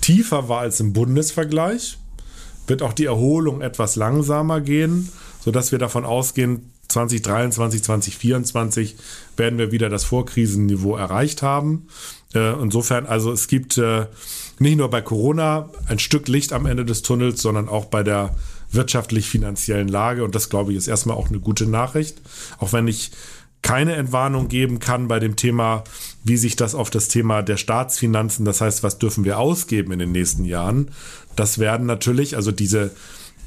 tiefer 0.01 0.49
war 0.49 0.61
als 0.61 0.81
im 0.81 0.93
Bundesvergleich, 0.93 1.99
wird 2.67 2.83
auch 2.83 2.93
die 2.93 3.07
Erholung 3.07 3.61
etwas 3.61 3.97
langsamer 3.97 4.61
gehen, 4.61 5.11
sodass 5.41 5.73
wir 5.73 5.79
davon 5.79 6.05
ausgehen, 6.05 6.71
2023, 6.89 7.83
2024 7.83 8.97
werden 9.37 9.59
wir 9.59 9.73
wieder 9.73 9.89
das 9.89 10.05
Vorkrisenniveau 10.05 10.97
erreicht 10.97 11.43
haben. 11.43 11.87
Äh, 12.35 12.61
insofern, 12.61 13.07
also 13.07 13.33
es 13.33 13.49
gibt 13.49 13.79
äh, 13.79 14.07
nicht 14.59 14.77
nur 14.77 14.91
bei 14.91 15.01
Corona 15.01 15.71
ein 15.89 15.99
Stück 15.99 16.29
Licht 16.29 16.53
am 16.53 16.67
Ende 16.67 16.85
des 16.85 17.03
Tunnels, 17.03 17.43
sondern 17.43 17.69
auch 17.69 17.87
bei 17.87 18.03
der 18.03 18.35
wirtschaftlich-finanziellen 18.73 19.89
Lage. 19.89 20.25
Und 20.25 20.35
das, 20.35 20.49
glaube 20.49 20.73
ich, 20.73 20.79
ist 20.79 20.89
erstmal 20.89 21.17
auch 21.17 21.29
eine 21.29 21.41
gute 21.41 21.67
Nachricht. 21.67 22.21
Auch 22.59 22.73
wenn 22.73 22.87
ich 22.89 23.11
keine 23.63 23.95
Entwarnung 23.95 24.49
geben 24.49 24.79
kann 24.79 25.09
bei 25.09 25.19
dem 25.19 25.37
Thema, 25.37 25.85
wie 26.25 26.37
sich 26.37 26.57
das 26.57 26.75
auf 26.75 26.91
das 26.91 27.09
Thema 27.09 27.43
der 27.43 27.57
Staatsfinanzen, 27.57 28.45
das 28.45 28.61
heißt, 28.61 28.83
was 28.83 28.99
dürfen 28.99 29.25
wir 29.25 29.39
ausgeben 29.39 29.93
in 29.93 29.99
den 29.99 30.13
nächsten 30.13 30.45
Jahren, 30.45 30.91
das 31.37 31.59
werden 31.59 31.87
natürlich, 31.87 32.37
also 32.37 32.53
diese, 32.53 32.91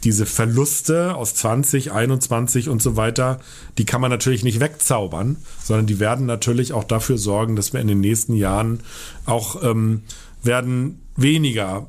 diese 0.03 0.25
Verluste 0.25 1.15
aus 1.15 1.35
20, 1.35 1.91
21 1.91 2.69
und 2.69 2.81
so 2.81 2.95
weiter, 2.97 3.39
die 3.77 3.85
kann 3.85 4.01
man 4.01 4.11
natürlich 4.11 4.43
nicht 4.43 4.59
wegzaubern, 4.59 5.37
sondern 5.63 5.85
die 5.85 5.99
werden 5.99 6.25
natürlich 6.25 6.73
auch 6.73 6.83
dafür 6.83 7.17
sorgen, 7.17 7.55
dass 7.55 7.73
wir 7.73 7.79
in 7.79 7.87
den 7.87 8.01
nächsten 8.01 8.35
Jahren 8.35 8.79
auch 9.25 9.63
ähm, 9.63 10.01
werden 10.41 10.99
weniger 11.15 11.87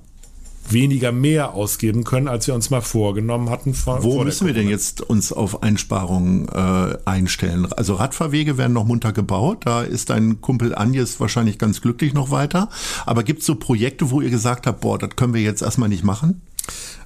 weniger 0.69 1.13
mehr 1.13 1.55
ausgeben 1.55 2.05
können, 2.05 2.29
als 2.29 2.47
wir 2.47 2.55
uns 2.55 2.71
mal 2.71 2.81
vorgenommen 2.81 3.51
hatten. 3.51 3.75
Vor, 3.75 4.03
Wo 4.03 4.13
vor 4.13 4.25
müssen 4.25 4.47
wir 4.47 4.55
denn 4.55 4.69
jetzt 4.69 5.01
uns 5.01 5.33
auf 5.33 5.63
Einsparungen 5.63 6.49
äh, 6.49 6.97
einstellen? 7.05 7.73
Also 7.73 7.95
Radfahrwege 7.95 8.59
werden 8.59 8.73
noch 8.73 8.85
munter 8.85 9.13
gebaut. 9.13 9.63
Da 9.65 9.83
ist 9.83 10.11
dein 10.11 10.41
Kumpel 10.41 10.75
Agnes 10.75 11.21
wahrscheinlich 11.21 11.59
ganz 11.59 11.81
glücklich 11.81 12.15
noch 12.15 12.31
weiter. 12.31 12.69
Aber 13.07 13.23
gibt 13.23 13.41
es 13.41 13.47
so 13.47 13.55
Projekte, 13.57 14.11
wo 14.11 14.21
ihr 14.21 14.31
gesagt 14.31 14.67
habt, 14.67 14.81
boah, 14.81 14.99
das 14.99 15.11
können 15.17 15.35
wir 15.35 15.43
jetzt 15.43 15.63
erstmal 15.63 15.89
nicht 15.89 16.05
machen? 16.05 16.43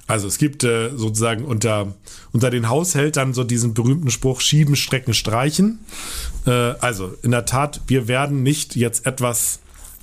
Also 0.07 0.27
es 0.27 0.39
gibt 0.39 0.63
äh, 0.63 0.89
sozusagen 0.95 1.45
unter, 1.45 1.93
unter 2.31 2.49
den 2.49 2.67
Haushältern 2.67 3.35
so 3.35 3.43
diesen 3.43 3.75
berühmten 3.75 4.09
Spruch, 4.09 4.41
schieben, 4.41 4.75
strecken, 4.75 5.13
streichen. 5.13 5.79
Äh, 6.47 6.51
also 6.51 7.13
in 7.21 7.29
der 7.29 7.45
Tat, 7.45 7.81
wir 7.85 8.07
werden 8.07 8.41
nicht 8.41 8.75
jetzt 8.75 9.05
etwas 9.05 9.59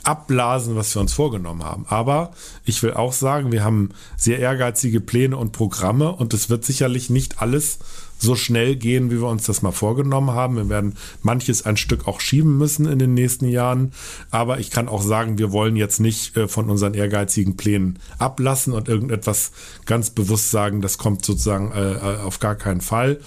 abblasen, 0.07 0.77
was 0.77 0.95
wir 0.95 1.01
uns 1.01 1.13
vorgenommen 1.13 1.65
haben. 1.65 1.85
Aber 1.89 2.31
ich 2.65 2.83
will 2.83 2.95
auch 2.95 3.13
sagen, 3.13 3.53
wir 3.53 3.65
haben 3.65 3.91
sehr 4.17 4.39
ehrgeizige 4.39 5.01
Pläne 5.01 5.37
und 5.37 5.53
Programme 5.53 6.13
und 6.13 6.33
es 6.33 6.49
wird 6.49 6.65
sicherlich 6.65 7.11
nicht 7.11 7.43
alles 7.43 7.79
so 8.19 8.35
schnell 8.35 8.77
gehen, 8.77 9.11
wie 9.11 9.21
wir 9.21 9.29
uns 9.29 9.45
das 9.45 9.63
mal 9.63 9.73
vorgenommen 9.73 10.31
haben. 10.31 10.57
Wir 10.57 10.69
werden 10.69 10.97
manches 11.23 11.67
ein 11.67 11.77
Stück 11.77 12.09
auch 12.09 12.21
schieben 12.21 12.57
müssen 12.57 12.87
in 12.87 12.99
den 12.99 13.15
nächsten 13.15 13.47
Jahren. 13.47 13.93
Aber 14.31 14.59
ich 14.59 14.71
kann 14.71 14.89
auch 14.89 15.03
sagen, 15.03 15.39
wir 15.39 15.53
wollen 15.53 15.77
jetzt 15.77 16.01
nicht 16.01 16.37
äh, 16.37 16.49
von 16.49 16.71
unseren 16.71 16.95
ehrgeizigen 16.95 17.57
Plänen 17.57 17.99
ablassen 18.19 18.73
und 18.73 18.89
irgendetwas 18.89 19.53
ganz 19.85 20.11
bewusst 20.11 20.51
sagen, 20.51 20.81
das 20.81 20.99
kommt 20.99 21.25
sozusagen 21.25 21.73
äh, 21.73 21.93
äh 21.93 22.17
auf 22.27 22.39
gar 22.39 22.55
keinen 22.55 22.81
Fall, 22.81 23.21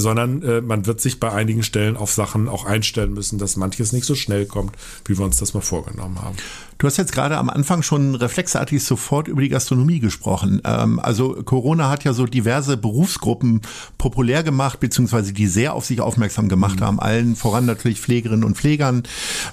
sondern 0.00 0.42
äh, 0.42 0.60
man 0.60 0.86
wird 0.86 1.00
sich 1.00 1.20
bei 1.20 1.32
einigen 1.32 1.62
Stellen 1.62 1.96
auf 1.96 2.12
Sachen 2.12 2.48
auch 2.48 2.64
einstellen 2.64 3.12
müssen, 3.12 3.38
dass 3.38 3.56
manches 3.56 3.92
nicht 3.92 4.04
so 4.04 4.14
schnell 4.14 4.46
kommt, 4.46 4.72
wie 5.06 5.18
wir 5.18 5.24
uns 5.24 5.36
das 5.36 5.54
mal 5.54 5.60
vorgenommen 5.60 6.20
haben. 6.22 6.36
Du 6.78 6.86
hast 6.86 6.96
jetzt 6.96 7.12
gerade 7.12 7.36
am 7.38 7.48
Anfang 7.48 7.82
schon 7.82 8.14
reflexartig 8.14 8.82
sofort 8.82 9.28
über 9.28 9.40
die 9.40 9.48
Gastronomie 9.48 10.00
gesprochen. 10.00 10.60
Ähm, 10.64 10.98
also 10.98 11.42
Corona 11.44 11.88
hat 11.88 12.04
ja 12.04 12.12
so 12.12 12.26
diverse 12.26 12.76
Berufsgruppen 12.76 13.62
populär 13.96 14.42
gemacht, 14.42 14.80
beziehungsweise 14.80 15.32
die 15.32 15.46
sehr 15.46 15.74
auf 15.74 15.84
sich 15.84 16.00
aufmerksam 16.00 16.48
gemacht 16.48 16.80
haben. 16.80 17.00
Allen 17.00 17.36
voran 17.36 17.64
natürlich 17.64 18.00
Pflegerinnen 18.00 18.44
und 18.44 18.56
Pflegern. 18.56 19.04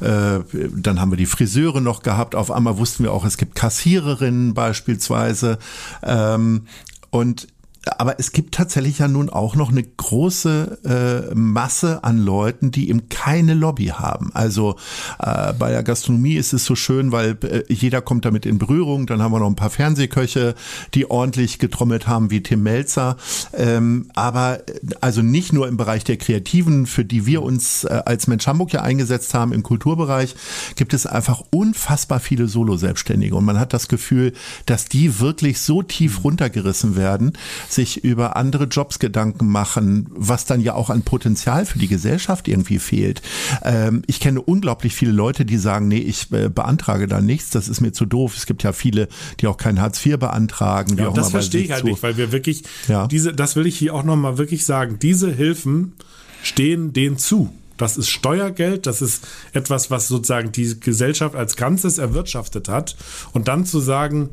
Äh, 0.01 0.39
dann 0.75 0.99
haben 0.99 1.11
wir 1.11 1.17
die 1.17 1.25
Friseure 1.25 1.81
noch 1.81 2.03
gehabt. 2.03 2.35
Auf 2.35 2.51
einmal 2.51 2.77
wussten 2.77 3.03
wir 3.03 3.13
auch, 3.13 3.25
es 3.25 3.37
gibt 3.37 3.55
Kassiererinnen 3.55 4.53
beispielsweise. 4.53 5.59
Ähm, 6.03 6.65
und 7.11 7.47
aber 7.85 8.19
es 8.19 8.31
gibt 8.31 8.53
tatsächlich 8.53 8.99
ja 8.99 9.07
nun 9.07 9.29
auch 9.29 9.55
noch 9.55 9.71
eine 9.71 9.83
große 9.83 11.31
äh, 11.31 11.35
Masse 11.35 12.03
an 12.03 12.19
Leuten, 12.19 12.69
die 12.69 12.89
eben 12.89 13.09
keine 13.09 13.55
Lobby 13.55 13.87
haben. 13.87 14.29
Also 14.33 14.75
äh, 15.19 15.53
bei 15.53 15.71
der 15.71 15.81
Gastronomie 15.81 16.35
ist 16.35 16.53
es 16.53 16.63
so 16.63 16.75
schön, 16.75 17.11
weil 17.11 17.37
äh, 17.41 17.63
jeder 17.73 18.01
kommt 18.01 18.25
damit 18.25 18.45
in 18.45 18.59
Berührung. 18.59 19.07
Dann 19.07 19.21
haben 19.21 19.31
wir 19.31 19.39
noch 19.39 19.47
ein 19.47 19.55
paar 19.55 19.71
Fernsehköche, 19.71 20.53
die 20.93 21.09
ordentlich 21.09 21.57
getrommelt 21.57 22.07
haben, 22.07 22.29
wie 22.29 22.43
Tim 22.43 22.61
Melzer. 22.61 23.17
Ähm, 23.53 24.09
aber 24.13 24.59
äh, 24.67 24.73
also 25.01 25.23
nicht 25.23 25.51
nur 25.51 25.67
im 25.67 25.77
Bereich 25.77 26.03
der 26.03 26.17
Kreativen, 26.17 26.85
für 26.85 27.03
die 27.03 27.25
wir 27.25 27.41
uns 27.41 27.83
äh, 27.83 28.03
als 28.05 28.27
Mensch 28.27 28.45
Hamburg 28.45 28.73
ja 28.73 28.81
eingesetzt 28.81 29.33
haben, 29.33 29.53
im 29.53 29.63
Kulturbereich, 29.63 30.35
gibt 30.75 30.93
es 30.93 31.07
einfach 31.07 31.41
unfassbar 31.49 32.19
viele 32.19 32.47
Solo-Selbstständige. 32.47 33.35
Und 33.35 33.45
man 33.45 33.59
hat 33.59 33.73
das 33.73 33.87
Gefühl, 33.87 34.33
dass 34.67 34.85
die 34.85 35.19
wirklich 35.19 35.61
so 35.61 35.81
tief 35.81 36.23
runtergerissen 36.23 36.95
werden, 36.95 37.33
sich 37.73 38.03
über 38.03 38.35
andere 38.35 38.65
Jobs 38.65 38.99
Gedanken 38.99 39.47
machen, 39.47 40.07
was 40.11 40.45
dann 40.45 40.61
ja 40.61 40.73
auch 40.73 40.89
an 40.89 41.03
Potenzial 41.03 41.65
für 41.65 41.79
die 41.79 41.87
Gesellschaft 41.87 42.47
irgendwie 42.47 42.79
fehlt. 42.79 43.21
Ähm, 43.63 44.03
ich 44.07 44.19
kenne 44.19 44.41
unglaublich 44.41 44.93
viele 44.93 45.11
Leute, 45.11 45.45
die 45.45 45.57
sagen, 45.57 45.87
nee, 45.87 45.99
ich 45.99 46.31
äh, 46.31 46.49
beantrage 46.49 47.07
da 47.07 47.21
nichts, 47.21 47.49
das 47.49 47.67
ist 47.67 47.81
mir 47.81 47.91
zu 47.91 48.05
doof. 48.05 48.35
Es 48.37 48.45
gibt 48.45 48.63
ja 48.63 48.73
viele, 48.73 49.07
die 49.39 49.47
auch 49.47 49.57
kein 49.57 49.81
Hartz 49.81 50.05
IV 50.05 50.17
beantragen. 50.17 50.97
Ja, 50.97 51.09
das 51.11 51.31
verstehe 51.31 51.63
ich 51.63 51.71
halt 51.71 51.83
nicht, 51.83 52.03
weil 52.03 52.17
wir 52.17 52.31
wirklich, 52.31 52.63
ja. 52.87 53.07
diese, 53.07 53.33
das 53.33 53.55
will 53.55 53.65
ich 53.65 53.77
hier 53.77 53.93
auch 53.93 54.03
nochmal 54.03 54.37
wirklich 54.37 54.65
sagen, 54.65 54.97
diese 54.99 55.31
Hilfen 55.31 55.93
stehen 56.43 56.93
denen 56.93 57.17
zu. 57.17 57.53
Das 57.77 57.97
ist 57.97 58.09
Steuergeld, 58.09 58.85
das 58.85 59.01
ist 59.01 59.27
etwas, 59.53 59.89
was 59.89 60.07
sozusagen 60.07 60.51
die 60.51 60.79
Gesellschaft 60.79 61.35
als 61.35 61.55
Ganzes 61.55 61.97
erwirtschaftet 61.97 62.69
hat. 62.69 62.95
Und 63.33 63.47
dann 63.47 63.65
zu 63.65 63.79
sagen, 63.79 64.29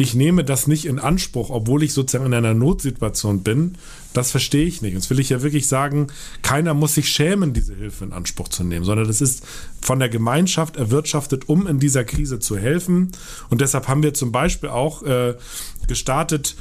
ich 0.00 0.14
nehme 0.14 0.44
das 0.44 0.66
nicht 0.66 0.86
in 0.86 0.98
Anspruch, 0.98 1.50
obwohl 1.50 1.82
ich 1.82 1.92
sozusagen 1.92 2.24
in 2.24 2.32
einer 2.32 2.54
Notsituation 2.54 3.42
bin, 3.42 3.76
das 4.14 4.30
verstehe 4.30 4.64
ich 4.64 4.80
nicht. 4.80 4.94
Jetzt 4.94 5.10
will 5.10 5.20
ich 5.20 5.28
ja 5.28 5.42
wirklich 5.42 5.68
sagen, 5.68 6.06
keiner 6.40 6.72
muss 6.72 6.94
sich 6.94 7.10
schämen, 7.10 7.52
diese 7.52 7.74
Hilfe 7.74 8.06
in 8.06 8.14
Anspruch 8.14 8.48
zu 8.48 8.64
nehmen, 8.64 8.86
sondern 8.86 9.06
das 9.06 9.20
ist 9.20 9.44
von 9.82 9.98
der 9.98 10.08
Gemeinschaft 10.08 10.76
erwirtschaftet, 10.76 11.50
um 11.50 11.66
in 11.66 11.80
dieser 11.80 12.04
Krise 12.04 12.38
zu 12.38 12.56
helfen. 12.56 13.12
Und 13.50 13.60
deshalb 13.60 13.88
haben 13.88 14.02
wir 14.02 14.14
zum 14.14 14.32
Beispiel 14.32 14.70
auch 14.70 15.02
äh, 15.02 15.34
gestartet, 15.86 16.56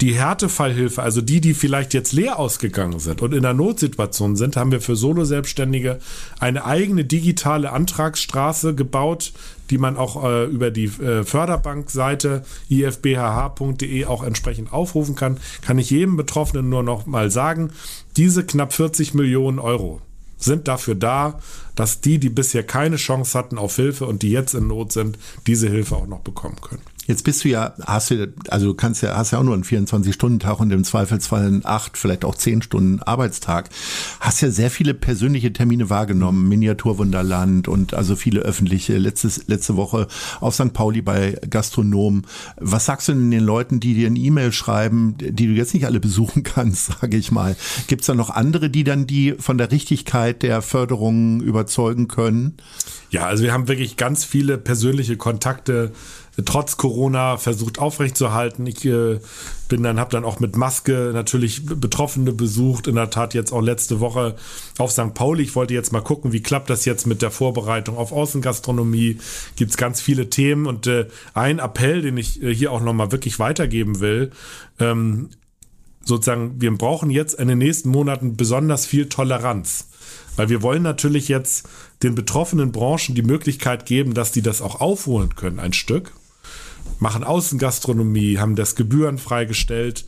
die 0.00 0.14
Härtefallhilfe, 0.14 1.02
also 1.02 1.20
die, 1.20 1.40
die 1.40 1.52
vielleicht 1.52 1.92
jetzt 1.92 2.12
leer 2.12 2.38
ausgegangen 2.38 3.00
sind 3.00 3.20
und 3.20 3.32
in 3.32 3.44
einer 3.44 3.54
Notsituation 3.54 4.36
sind, 4.36 4.56
haben 4.56 4.72
wir 4.72 4.80
für 4.80 4.96
Solo-Selbstständige 4.96 5.98
eine 6.38 6.64
eigene 6.64 7.04
digitale 7.04 7.70
Antragsstraße 7.70 8.74
gebaut, 8.74 9.32
die 9.68 9.78
man 9.78 9.96
auch 9.96 10.24
äh, 10.24 10.44
über 10.46 10.70
die 10.70 10.86
äh, 10.86 11.24
Förderbankseite 11.24 12.44
ifbhh.de 12.70 14.06
auch 14.06 14.22
entsprechend 14.22 14.72
aufrufen 14.72 15.14
kann. 15.14 15.38
Kann 15.62 15.78
ich 15.78 15.90
jedem 15.90 16.16
Betroffenen 16.16 16.68
nur 16.68 16.82
noch 16.82 17.06
mal 17.06 17.30
sagen, 17.30 17.70
diese 18.16 18.44
knapp 18.44 18.72
40 18.72 19.14
Millionen 19.14 19.58
Euro 19.58 20.00
sind 20.38 20.68
dafür 20.68 20.94
da, 20.94 21.38
dass 21.74 22.00
die, 22.00 22.18
die 22.18 22.30
bisher 22.30 22.62
keine 22.62 22.96
Chance 22.96 23.38
hatten 23.38 23.58
auf 23.58 23.76
Hilfe 23.76 24.06
und 24.06 24.22
die 24.22 24.30
jetzt 24.30 24.54
in 24.54 24.66
Not 24.66 24.92
sind, 24.92 25.18
diese 25.46 25.68
Hilfe 25.68 25.96
auch 25.96 26.06
noch 26.06 26.20
bekommen 26.20 26.56
können. 26.62 26.82
Jetzt 27.06 27.24
bist 27.24 27.42
du 27.42 27.48
ja, 27.48 27.74
hast 27.86 28.10
du, 28.10 28.32
also 28.48 28.74
kannst 28.74 29.02
ja, 29.02 29.16
hast 29.16 29.32
ja 29.32 29.38
auch 29.38 29.42
nur 29.42 29.54
einen 29.54 29.64
24-Stunden-Tag 29.64 30.60
und 30.60 30.70
im 30.70 30.84
Zweifelsfall 30.84 31.46
einen 31.46 31.64
8, 31.64 31.96
vielleicht 31.96 32.24
auch 32.24 32.34
10 32.34 32.62
Stunden 32.62 33.02
Arbeitstag. 33.02 33.70
Hast 34.20 34.42
ja 34.42 34.50
sehr 34.50 34.70
viele 34.70 34.94
persönliche 34.94 35.52
Termine 35.52 35.90
wahrgenommen, 35.90 36.48
Miniaturwunderland 36.48 37.68
und 37.68 37.94
also 37.94 38.16
viele 38.16 38.40
öffentliche, 38.40 38.98
letztes, 38.98 39.48
letzte 39.48 39.76
Woche 39.76 40.06
auf 40.40 40.54
St. 40.54 40.72
Pauli 40.72 41.00
bei 41.02 41.38
Gastronomen. 41.48 42.26
Was 42.56 42.84
sagst 42.84 43.08
du 43.08 43.12
denn 43.12 43.30
den 43.30 43.44
Leuten, 43.44 43.80
die 43.80 43.94
dir 43.94 44.06
eine 44.06 44.18
E-Mail 44.18 44.52
schreiben, 44.52 45.16
die 45.18 45.46
du 45.46 45.52
jetzt 45.52 45.74
nicht 45.74 45.86
alle 45.86 46.00
besuchen 46.00 46.42
kannst, 46.42 46.92
sage 47.00 47.16
ich 47.16 47.32
mal? 47.32 47.56
Gibt 47.88 48.02
es 48.02 48.06
da 48.06 48.14
noch 48.14 48.30
andere, 48.30 48.70
die 48.70 48.84
dann 48.84 49.06
die 49.06 49.34
von 49.38 49.58
der 49.58 49.72
Richtigkeit 49.72 50.42
der 50.42 50.62
Förderung 50.62 51.40
überzeugen 51.40 52.08
können? 52.08 52.58
Ja, 53.10 53.26
also 53.26 53.42
wir 53.42 53.52
haben 53.52 53.66
wirklich 53.66 53.96
ganz 53.96 54.24
viele 54.24 54.58
persönliche 54.58 55.16
Kontakte 55.16 55.90
trotz 56.44 56.76
Corona 56.76 57.36
versucht 57.36 57.78
aufrechtzuerhalten. 57.78 58.66
Ich 58.66 58.84
äh, 58.84 59.20
bin 59.68 59.82
dann, 59.82 59.98
habe 59.98 60.10
dann 60.10 60.24
auch 60.24 60.40
mit 60.40 60.56
Maske 60.56 61.10
natürlich 61.12 61.64
Betroffene 61.64 62.32
besucht. 62.32 62.86
In 62.86 62.96
der 62.96 63.10
Tat 63.10 63.34
jetzt 63.34 63.52
auch 63.52 63.62
letzte 63.62 64.00
Woche 64.00 64.36
auf 64.78 64.92
St. 64.92 65.14
Pauli. 65.14 65.42
Ich 65.42 65.54
wollte 65.54 65.74
jetzt 65.74 65.92
mal 65.92 66.02
gucken, 66.02 66.32
wie 66.32 66.42
klappt 66.42 66.70
das 66.70 66.84
jetzt 66.84 67.06
mit 67.06 67.22
der 67.22 67.30
Vorbereitung 67.30 67.96
auf 67.96 68.12
Außengastronomie. 68.12 69.18
Gibt 69.56 69.70
es 69.70 69.76
ganz 69.76 70.00
viele 70.00 70.28
Themen 70.28 70.66
und 70.66 70.86
äh, 70.86 71.06
ein 71.34 71.58
Appell, 71.58 72.02
den 72.02 72.16
ich 72.16 72.42
äh, 72.42 72.54
hier 72.54 72.72
auch 72.72 72.82
nochmal 72.82 73.12
wirklich 73.12 73.38
weitergeben 73.38 74.00
will. 74.00 74.30
Ähm, 74.78 75.30
sozusagen, 76.04 76.60
wir 76.60 76.72
brauchen 76.76 77.10
jetzt 77.10 77.34
in 77.34 77.48
den 77.48 77.58
nächsten 77.58 77.90
Monaten 77.90 78.36
besonders 78.36 78.86
viel 78.86 79.08
Toleranz. 79.08 79.88
Weil 80.36 80.48
wir 80.48 80.62
wollen 80.62 80.82
natürlich 80.82 81.28
jetzt 81.28 81.68
den 82.02 82.14
betroffenen 82.14 82.72
Branchen 82.72 83.14
die 83.14 83.22
Möglichkeit 83.22 83.86
geben, 83.86 84.14
dass 84.14 84.32
die 84.32 84.42
das 84.42 84.62
auch 84.62 84.80
aufholen 84.80 85.34
können, 85.36 85.58
ein 85.58 85.72
Stück 85.72 86.12
machen 86.98 87.24
Außengastronomie, 87.24 88.38
haben 88.38 88.56
das 88.56 88.74
Gebühren 88.74 89.18
freigestellt. 89.18 90.04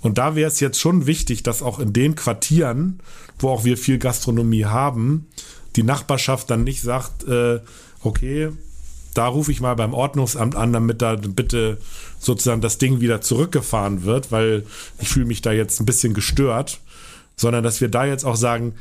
Und 0.00 0.18
da 0.18 0.36
wäre 0.36 0.48
es 0.48 0.60
jetzt 0.60 0.80
schon 0.80 1.06
wichtig, 1.06 1.42
dass 1.42 1.62
auch 1.62 1.78
in 1.78 1.92
den 1.92 2.14
Quartieren, 2.14 3.00
wo 3.38 3.48
auch 3.48 3.64
wir 3.64 3.76
viel 3.76 3.98
Gastronomie 3.98 4.66
haben, 4.66 5.26
die 5.74 5.82
Nachbarschaft 5.82 6.50
dann 6.50 6.64
nicht 6.64 6.82
sagt, 6.82 7.24
äh, 7.24 7.60
okay, 8.02 8.50
da 9.14 9.28
rufe 9.28 9.50
ich 9.50 9.60
mal 9.60 9.74
beim 9.74 9.94
Ordnungsamt 9.94 10.56
an, 10.56 10.72
damit 10.72 11.00
da 11.00 11.16
bitte 11.16 11.78
sozusagen 12.18 12.60
das 12.60 12.78
Ding 12.78 13.00
wieder 13.00 13.20
zurückgefahren 13.20 14.04
wird, 14.04 14.30
weil 14.30 14.64
ich 14.98 15.08
fühle 15.08 15.26
mich 15.26 15.42
da 15.42 15.52
jetzt 15.52 15.80
ein 15.80 15.86
bisschen 15.86 16.12
gestört, 16.12 16.80
sondern 17.34 17.64
dass 17.64 17.80
wir 17.80 17.88
da 17.88 18.04
jetzt 18.04 18.24
auch 18.24 18.36
sagen, 18.36 18.74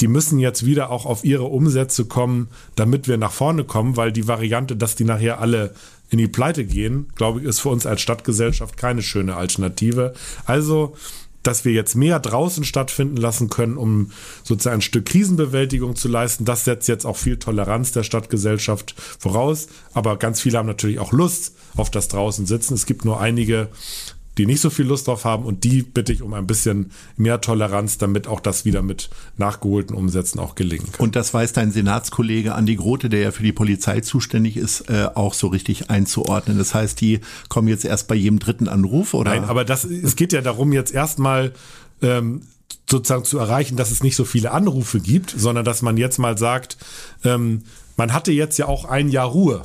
die 0.00 0.08
müssen 0.08 0.38
jetzt 0.38 0.64
wieder 0.64 0.90
auch 0.90 1.06
auf 1.06 1.24
ihre 1.24 1.44
Umsätze 1.44 2.06
kommen, 2.06 2.48
damit 2.74 3.06
wir 3.06 3.18
nach 3.18 3.32
vorne 3.32 3.64
kommen, 3.64 3.96
weil 3.96 4.12
die 4.12 4.28
Variante, 4.28 4.76
dass 4.76 4.96
die 4.96 5.04
nachher 5.04 5.40
alle 5.40 5.74
in 6.10 6.18
die 6.18 6.28
Pleite 6.28 6.64
gehen, 6.64 7.06
glaube 7.14 7.40
ich, 7.40 7.46
ist 7.46 7.60
für 7.60 7.68
uns 7.68 7.86
als 7.86 8.00
Stadtgesellschaft 8.00 8.76
keine 8.76 9.02
schöne 9.02 9.36
Alternative. 9.36 10.12
Also, 10.44 10.96
dass 11.42 11.64
wir 11.64 11.72
jetzt 11.72 11.94
mehr 11.94 12.18
draußen 12.18 12.64
stattfinden 12.64 13.16
lassen 13.16 13.48
können, 13.48 13.76
um 13.76 14.10
sozusagen 14.42 14.78
ein 14.78 14.82
Stück 14.82 15.06
Krisenbewältigung 15.06 15.96
zu 15.96 16.08
leisten, 16.08 16.44
das 16.44 16.64
setzt 16.64 16.88
jetzt 16.88 17.06
auch 17.06 17.16
viel 17.16 17.38
Toleranz 17.38 17.92
der 17.92 18.02
Stadtgesellschaft 18.02 18.94
voraus. 19.18 19.68
Aber 19.94 20.18
ganz 20.18 20.40
viele 20.40 20.58
haben 20.58 20.66
natürlich 20.66 20.98
auch 20.98 21.12
Lust 21.12 21.54
auf 21.76 21.90
das 21.90 22.08
draußen 22.08 22.44
sitzen. 22.44 22.74
Es 22.74 22.86
gibt 22.86 23.04
nur 23.04 23.20
einige 23.20 23.68
die 24.38 24.46
nicht 24.46 24.60
so 24.60 24.70
viel 24.70 24.86
Lust 24.86 25.08
drauf 25.08 25.24
haben 25.24 25.44
und 25.44 25.64
die 25.64 25.82
bitte 25.82 26.12
ich 26.12 26.22
um 26.22 26.32
ein 26.34 26.46
bisschen 26.46 26.92
mehr 27.16 27.40
Toleranz, 27.40 27.98
damit 27.98 28.26
auch 28.26 28.40
das 28.40 28.64
wieder 28.64 28.82
mit 28.82 29.10
nachgeholten 29.36 29.94
Umsätzen 29.94 30.40
auch 30.40 30.54
gelingen 30.54 30.86
kann. 30.92 31.04
Und 31.04 31.16
das 31.16 31.34
weiß 31.34 31.52
dein 31.52 31.72
Senatskollege 31.72 32.54
Andi 32.54 32.76
Grote, 32.76 33.08
der 33.08 33.20
ja 33.20 33.30
für 33.32 33.42
die 33.42 33.52
Polizei 33.52 34.00
zuständig 34.00 34.56
ist, 34.56 34.88
äh, 34.88 35.08
auch 35.14 35.34
so 35.34 35.48
richtig 35.48 35.90
einzuordnen. 35.90 36.58
Das 36.58 36.74
heißt, 36.74 37.00
die 37.00 37.20
kommen 37.48 37.68
jetzt 37.68 37.84
erst 37.84 38.08
bei 38.08 38.14
jedem 38.14 38.38
dritten 38.38 38.68
Anruf 38.68 39.14
oder? 39.14 39.30
Nein, 39.30 39.44
aber 39.44 39.64
das, 39.64 39.84
es 39.84 40.16
geht 40.16 40.32
ja 40.32 40.42
darum, 40.42 40.72
jetzt 40.72 40.94
erstmal 40.94 41.52
ähm, 42.02 42.42
sozusagen 42.88 43.24
zu 43.24 43.38
erreichen, 43.38 43.76
dass 43.76 43.90
es 43.90 44.02
nicht 44.02 44.16
so 44.16 44.24
viele 44.24 44.52
Anrufe 44.52 45.00
gibt, 45.00 45.34
sondern 45.36 45.64
dass 45.64 45.82
man 45.82 45.96
jetzt 45.96 46.18
mal 46.18 46.38
sagt, 46.38 46.76
ähm, 47.24 47.62
man 47.96 48.12
hatte 48.12 48.32
jetzt 48.32 48.58
ja 48.58 48.66
auch 48.66 48.84
ein 48.84 49.08
Jahr 49.08 49.28
Ruhe. 49.28 49.62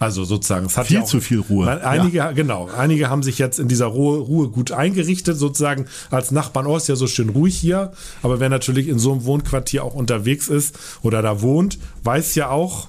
Also 0.00 0.24
sozusagen, 0.24 0.64
es 0.64 0.78
hat 0.78 0.86
viel 0.86 0.96
ja 0.96 1.02
auch, 1.02 1.06
zu 1.06 1.20
viel 1.20 1.40
Ruhe. 1.40 1.84
Einige, 1.84 2.16
ja. 2.16 2.32
genau, 2.32 2.70
einige 2.74 3.10
haben 3.10 3.22
sich 3.22 3.38
jetzt 3.38 3.58
in 3.58 3.68
dieser 3.68 3.84
Ruhe, 3.84 4.18
Ruhe 4.18 4.48
gut 4.48 4.72
eingerichtet, 4.72 5.36
sozusagen 5.36 5.84
als 6.10 6.30
Nachbarn, 6.30 6.66
oh, 6.66 6.76
ist 6.78 6.88
ja 6.88 6.96
so 6.96 7.06
schön 7.06 7.28
ruhig 7.28 7.54
hier. 7.54 7.92
Aber 8.22 8.40
wer 8.40 8.48
natürlich 8.48 8.88
in 8.88 8.98
so 8.98 9.12
einem 9.12 9.26
Wohnquartier 9.26 9.84
auch 9.84 9.94
unterwegs 9.94 10.48
ist 10.48 10.78
oder 11.02 11.20
da 11.20 11.42
wohnt, 11.42 11.78
weiß 12.02 12.34
ja 12.34 12.48
auch, 12.48 12.88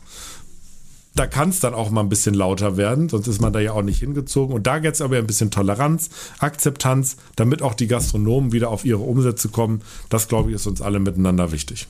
da 1.16 1.28
kann 1.28 1.50
es 1.50 1.60
dann 1.60 1.74
auch 1.74 1.90
mal 1.90 2.02
ein 2.02 2.10
bisschen 2.10 2.34
lauter 2.34 2.78
werden, 2.78 3.10
sonst 3.10 3.28
ist 3.28 3.42
man 3.42 3.52
da 3.52 3.60
ja 3.60 3.74
auch 3.74 3.82
nicht 3.82 4.00
hingezogen. 4.00 4.56
Und 4.56 4.68
da 4.68 4.80
geht 4.80 4.94
es 4.94 5.02
aber 5.02 5.18
ein 5.18 5.28
bisschen 5.28 5.52
Toleranz, 5.52 6.10
Akzeptanz, 6.40 7.18
damit 7.36 7.62
auch 7.62 7.74
die 7.74 7.88
Gastronomen 7.88 8.52
wieder 8.52 8.70
auf 8.70 8.86
ihre 8.86 9.00
Umsätze 9.00 9.50
kommen. 9.50 9.82
Das, 10.10 10.28
glaube 10.28 10.50
ich, 10.50 10.56
ist 10.56 10.68
uns 10.68 10.82
alle 10.82 11.00
miteinander 11.00 11.52
wichtig. 11.52 11.88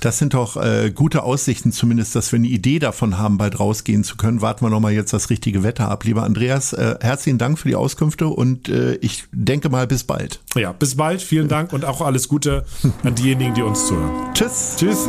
Das 0.00 0.18
sind 0.18 0.34
doch 0.34 0.56
äh, 0.56 0.90
gute 0.92 1.22
Aussichten 1.22 1.70
zumindest, 1.70 2.16
dass 2.16 2.32
wir 2.32 2.38
eine 2.38 2.48
Idee 2.48 2.80
davon 2.80 3.18
haben, 3.18 3.38
bald 3.38 3.60
rausgehen 3.60 4.02
zu 4.02 4.16
können. 4.16 4.40
Warten 4.40 4.64
wir 4.64 4.70
nochmal 4.70 4.92
jetzt 4.92 5.12
das 5.12 5.30
richtige 5.30 5.62
Wetter 5.62 5.88
ab. 5.88 6.04
Lieber 6.04 6.24
Andreas, 6.24 6.72
äh, 6.72 6.96
herzlichen 7.00 7.38
Dank 7.38 7.60
für 7.60 7.68
die 7.68 7.76
Auskünfte 7.76 8.26
und 8.26 8.68
äh, 8.68 8.94
ich 8.96 9.24
denke 9.30 9.68
mal 9.68 9.86
bis 9.86 10.02
bald. 10.02 10.40
Ja, 10.56 10.72
bis 10.72 10.96
bald. 10.96 11.22
Vielen 11.22 11.46
Dank 11.46 11.72
und 11.72 11.84
auch 11.84 12.00
alles 12.00 12.26
Gute 12.26 12.64
an 13.04 13.14
diejenigen, 13.14 13.54
die 13.54 13.62
uns 13.62 13.86
zuhören. 13.86 14.34
Tschüss. 14.34 14.74
Tschüss. 14.76 15.08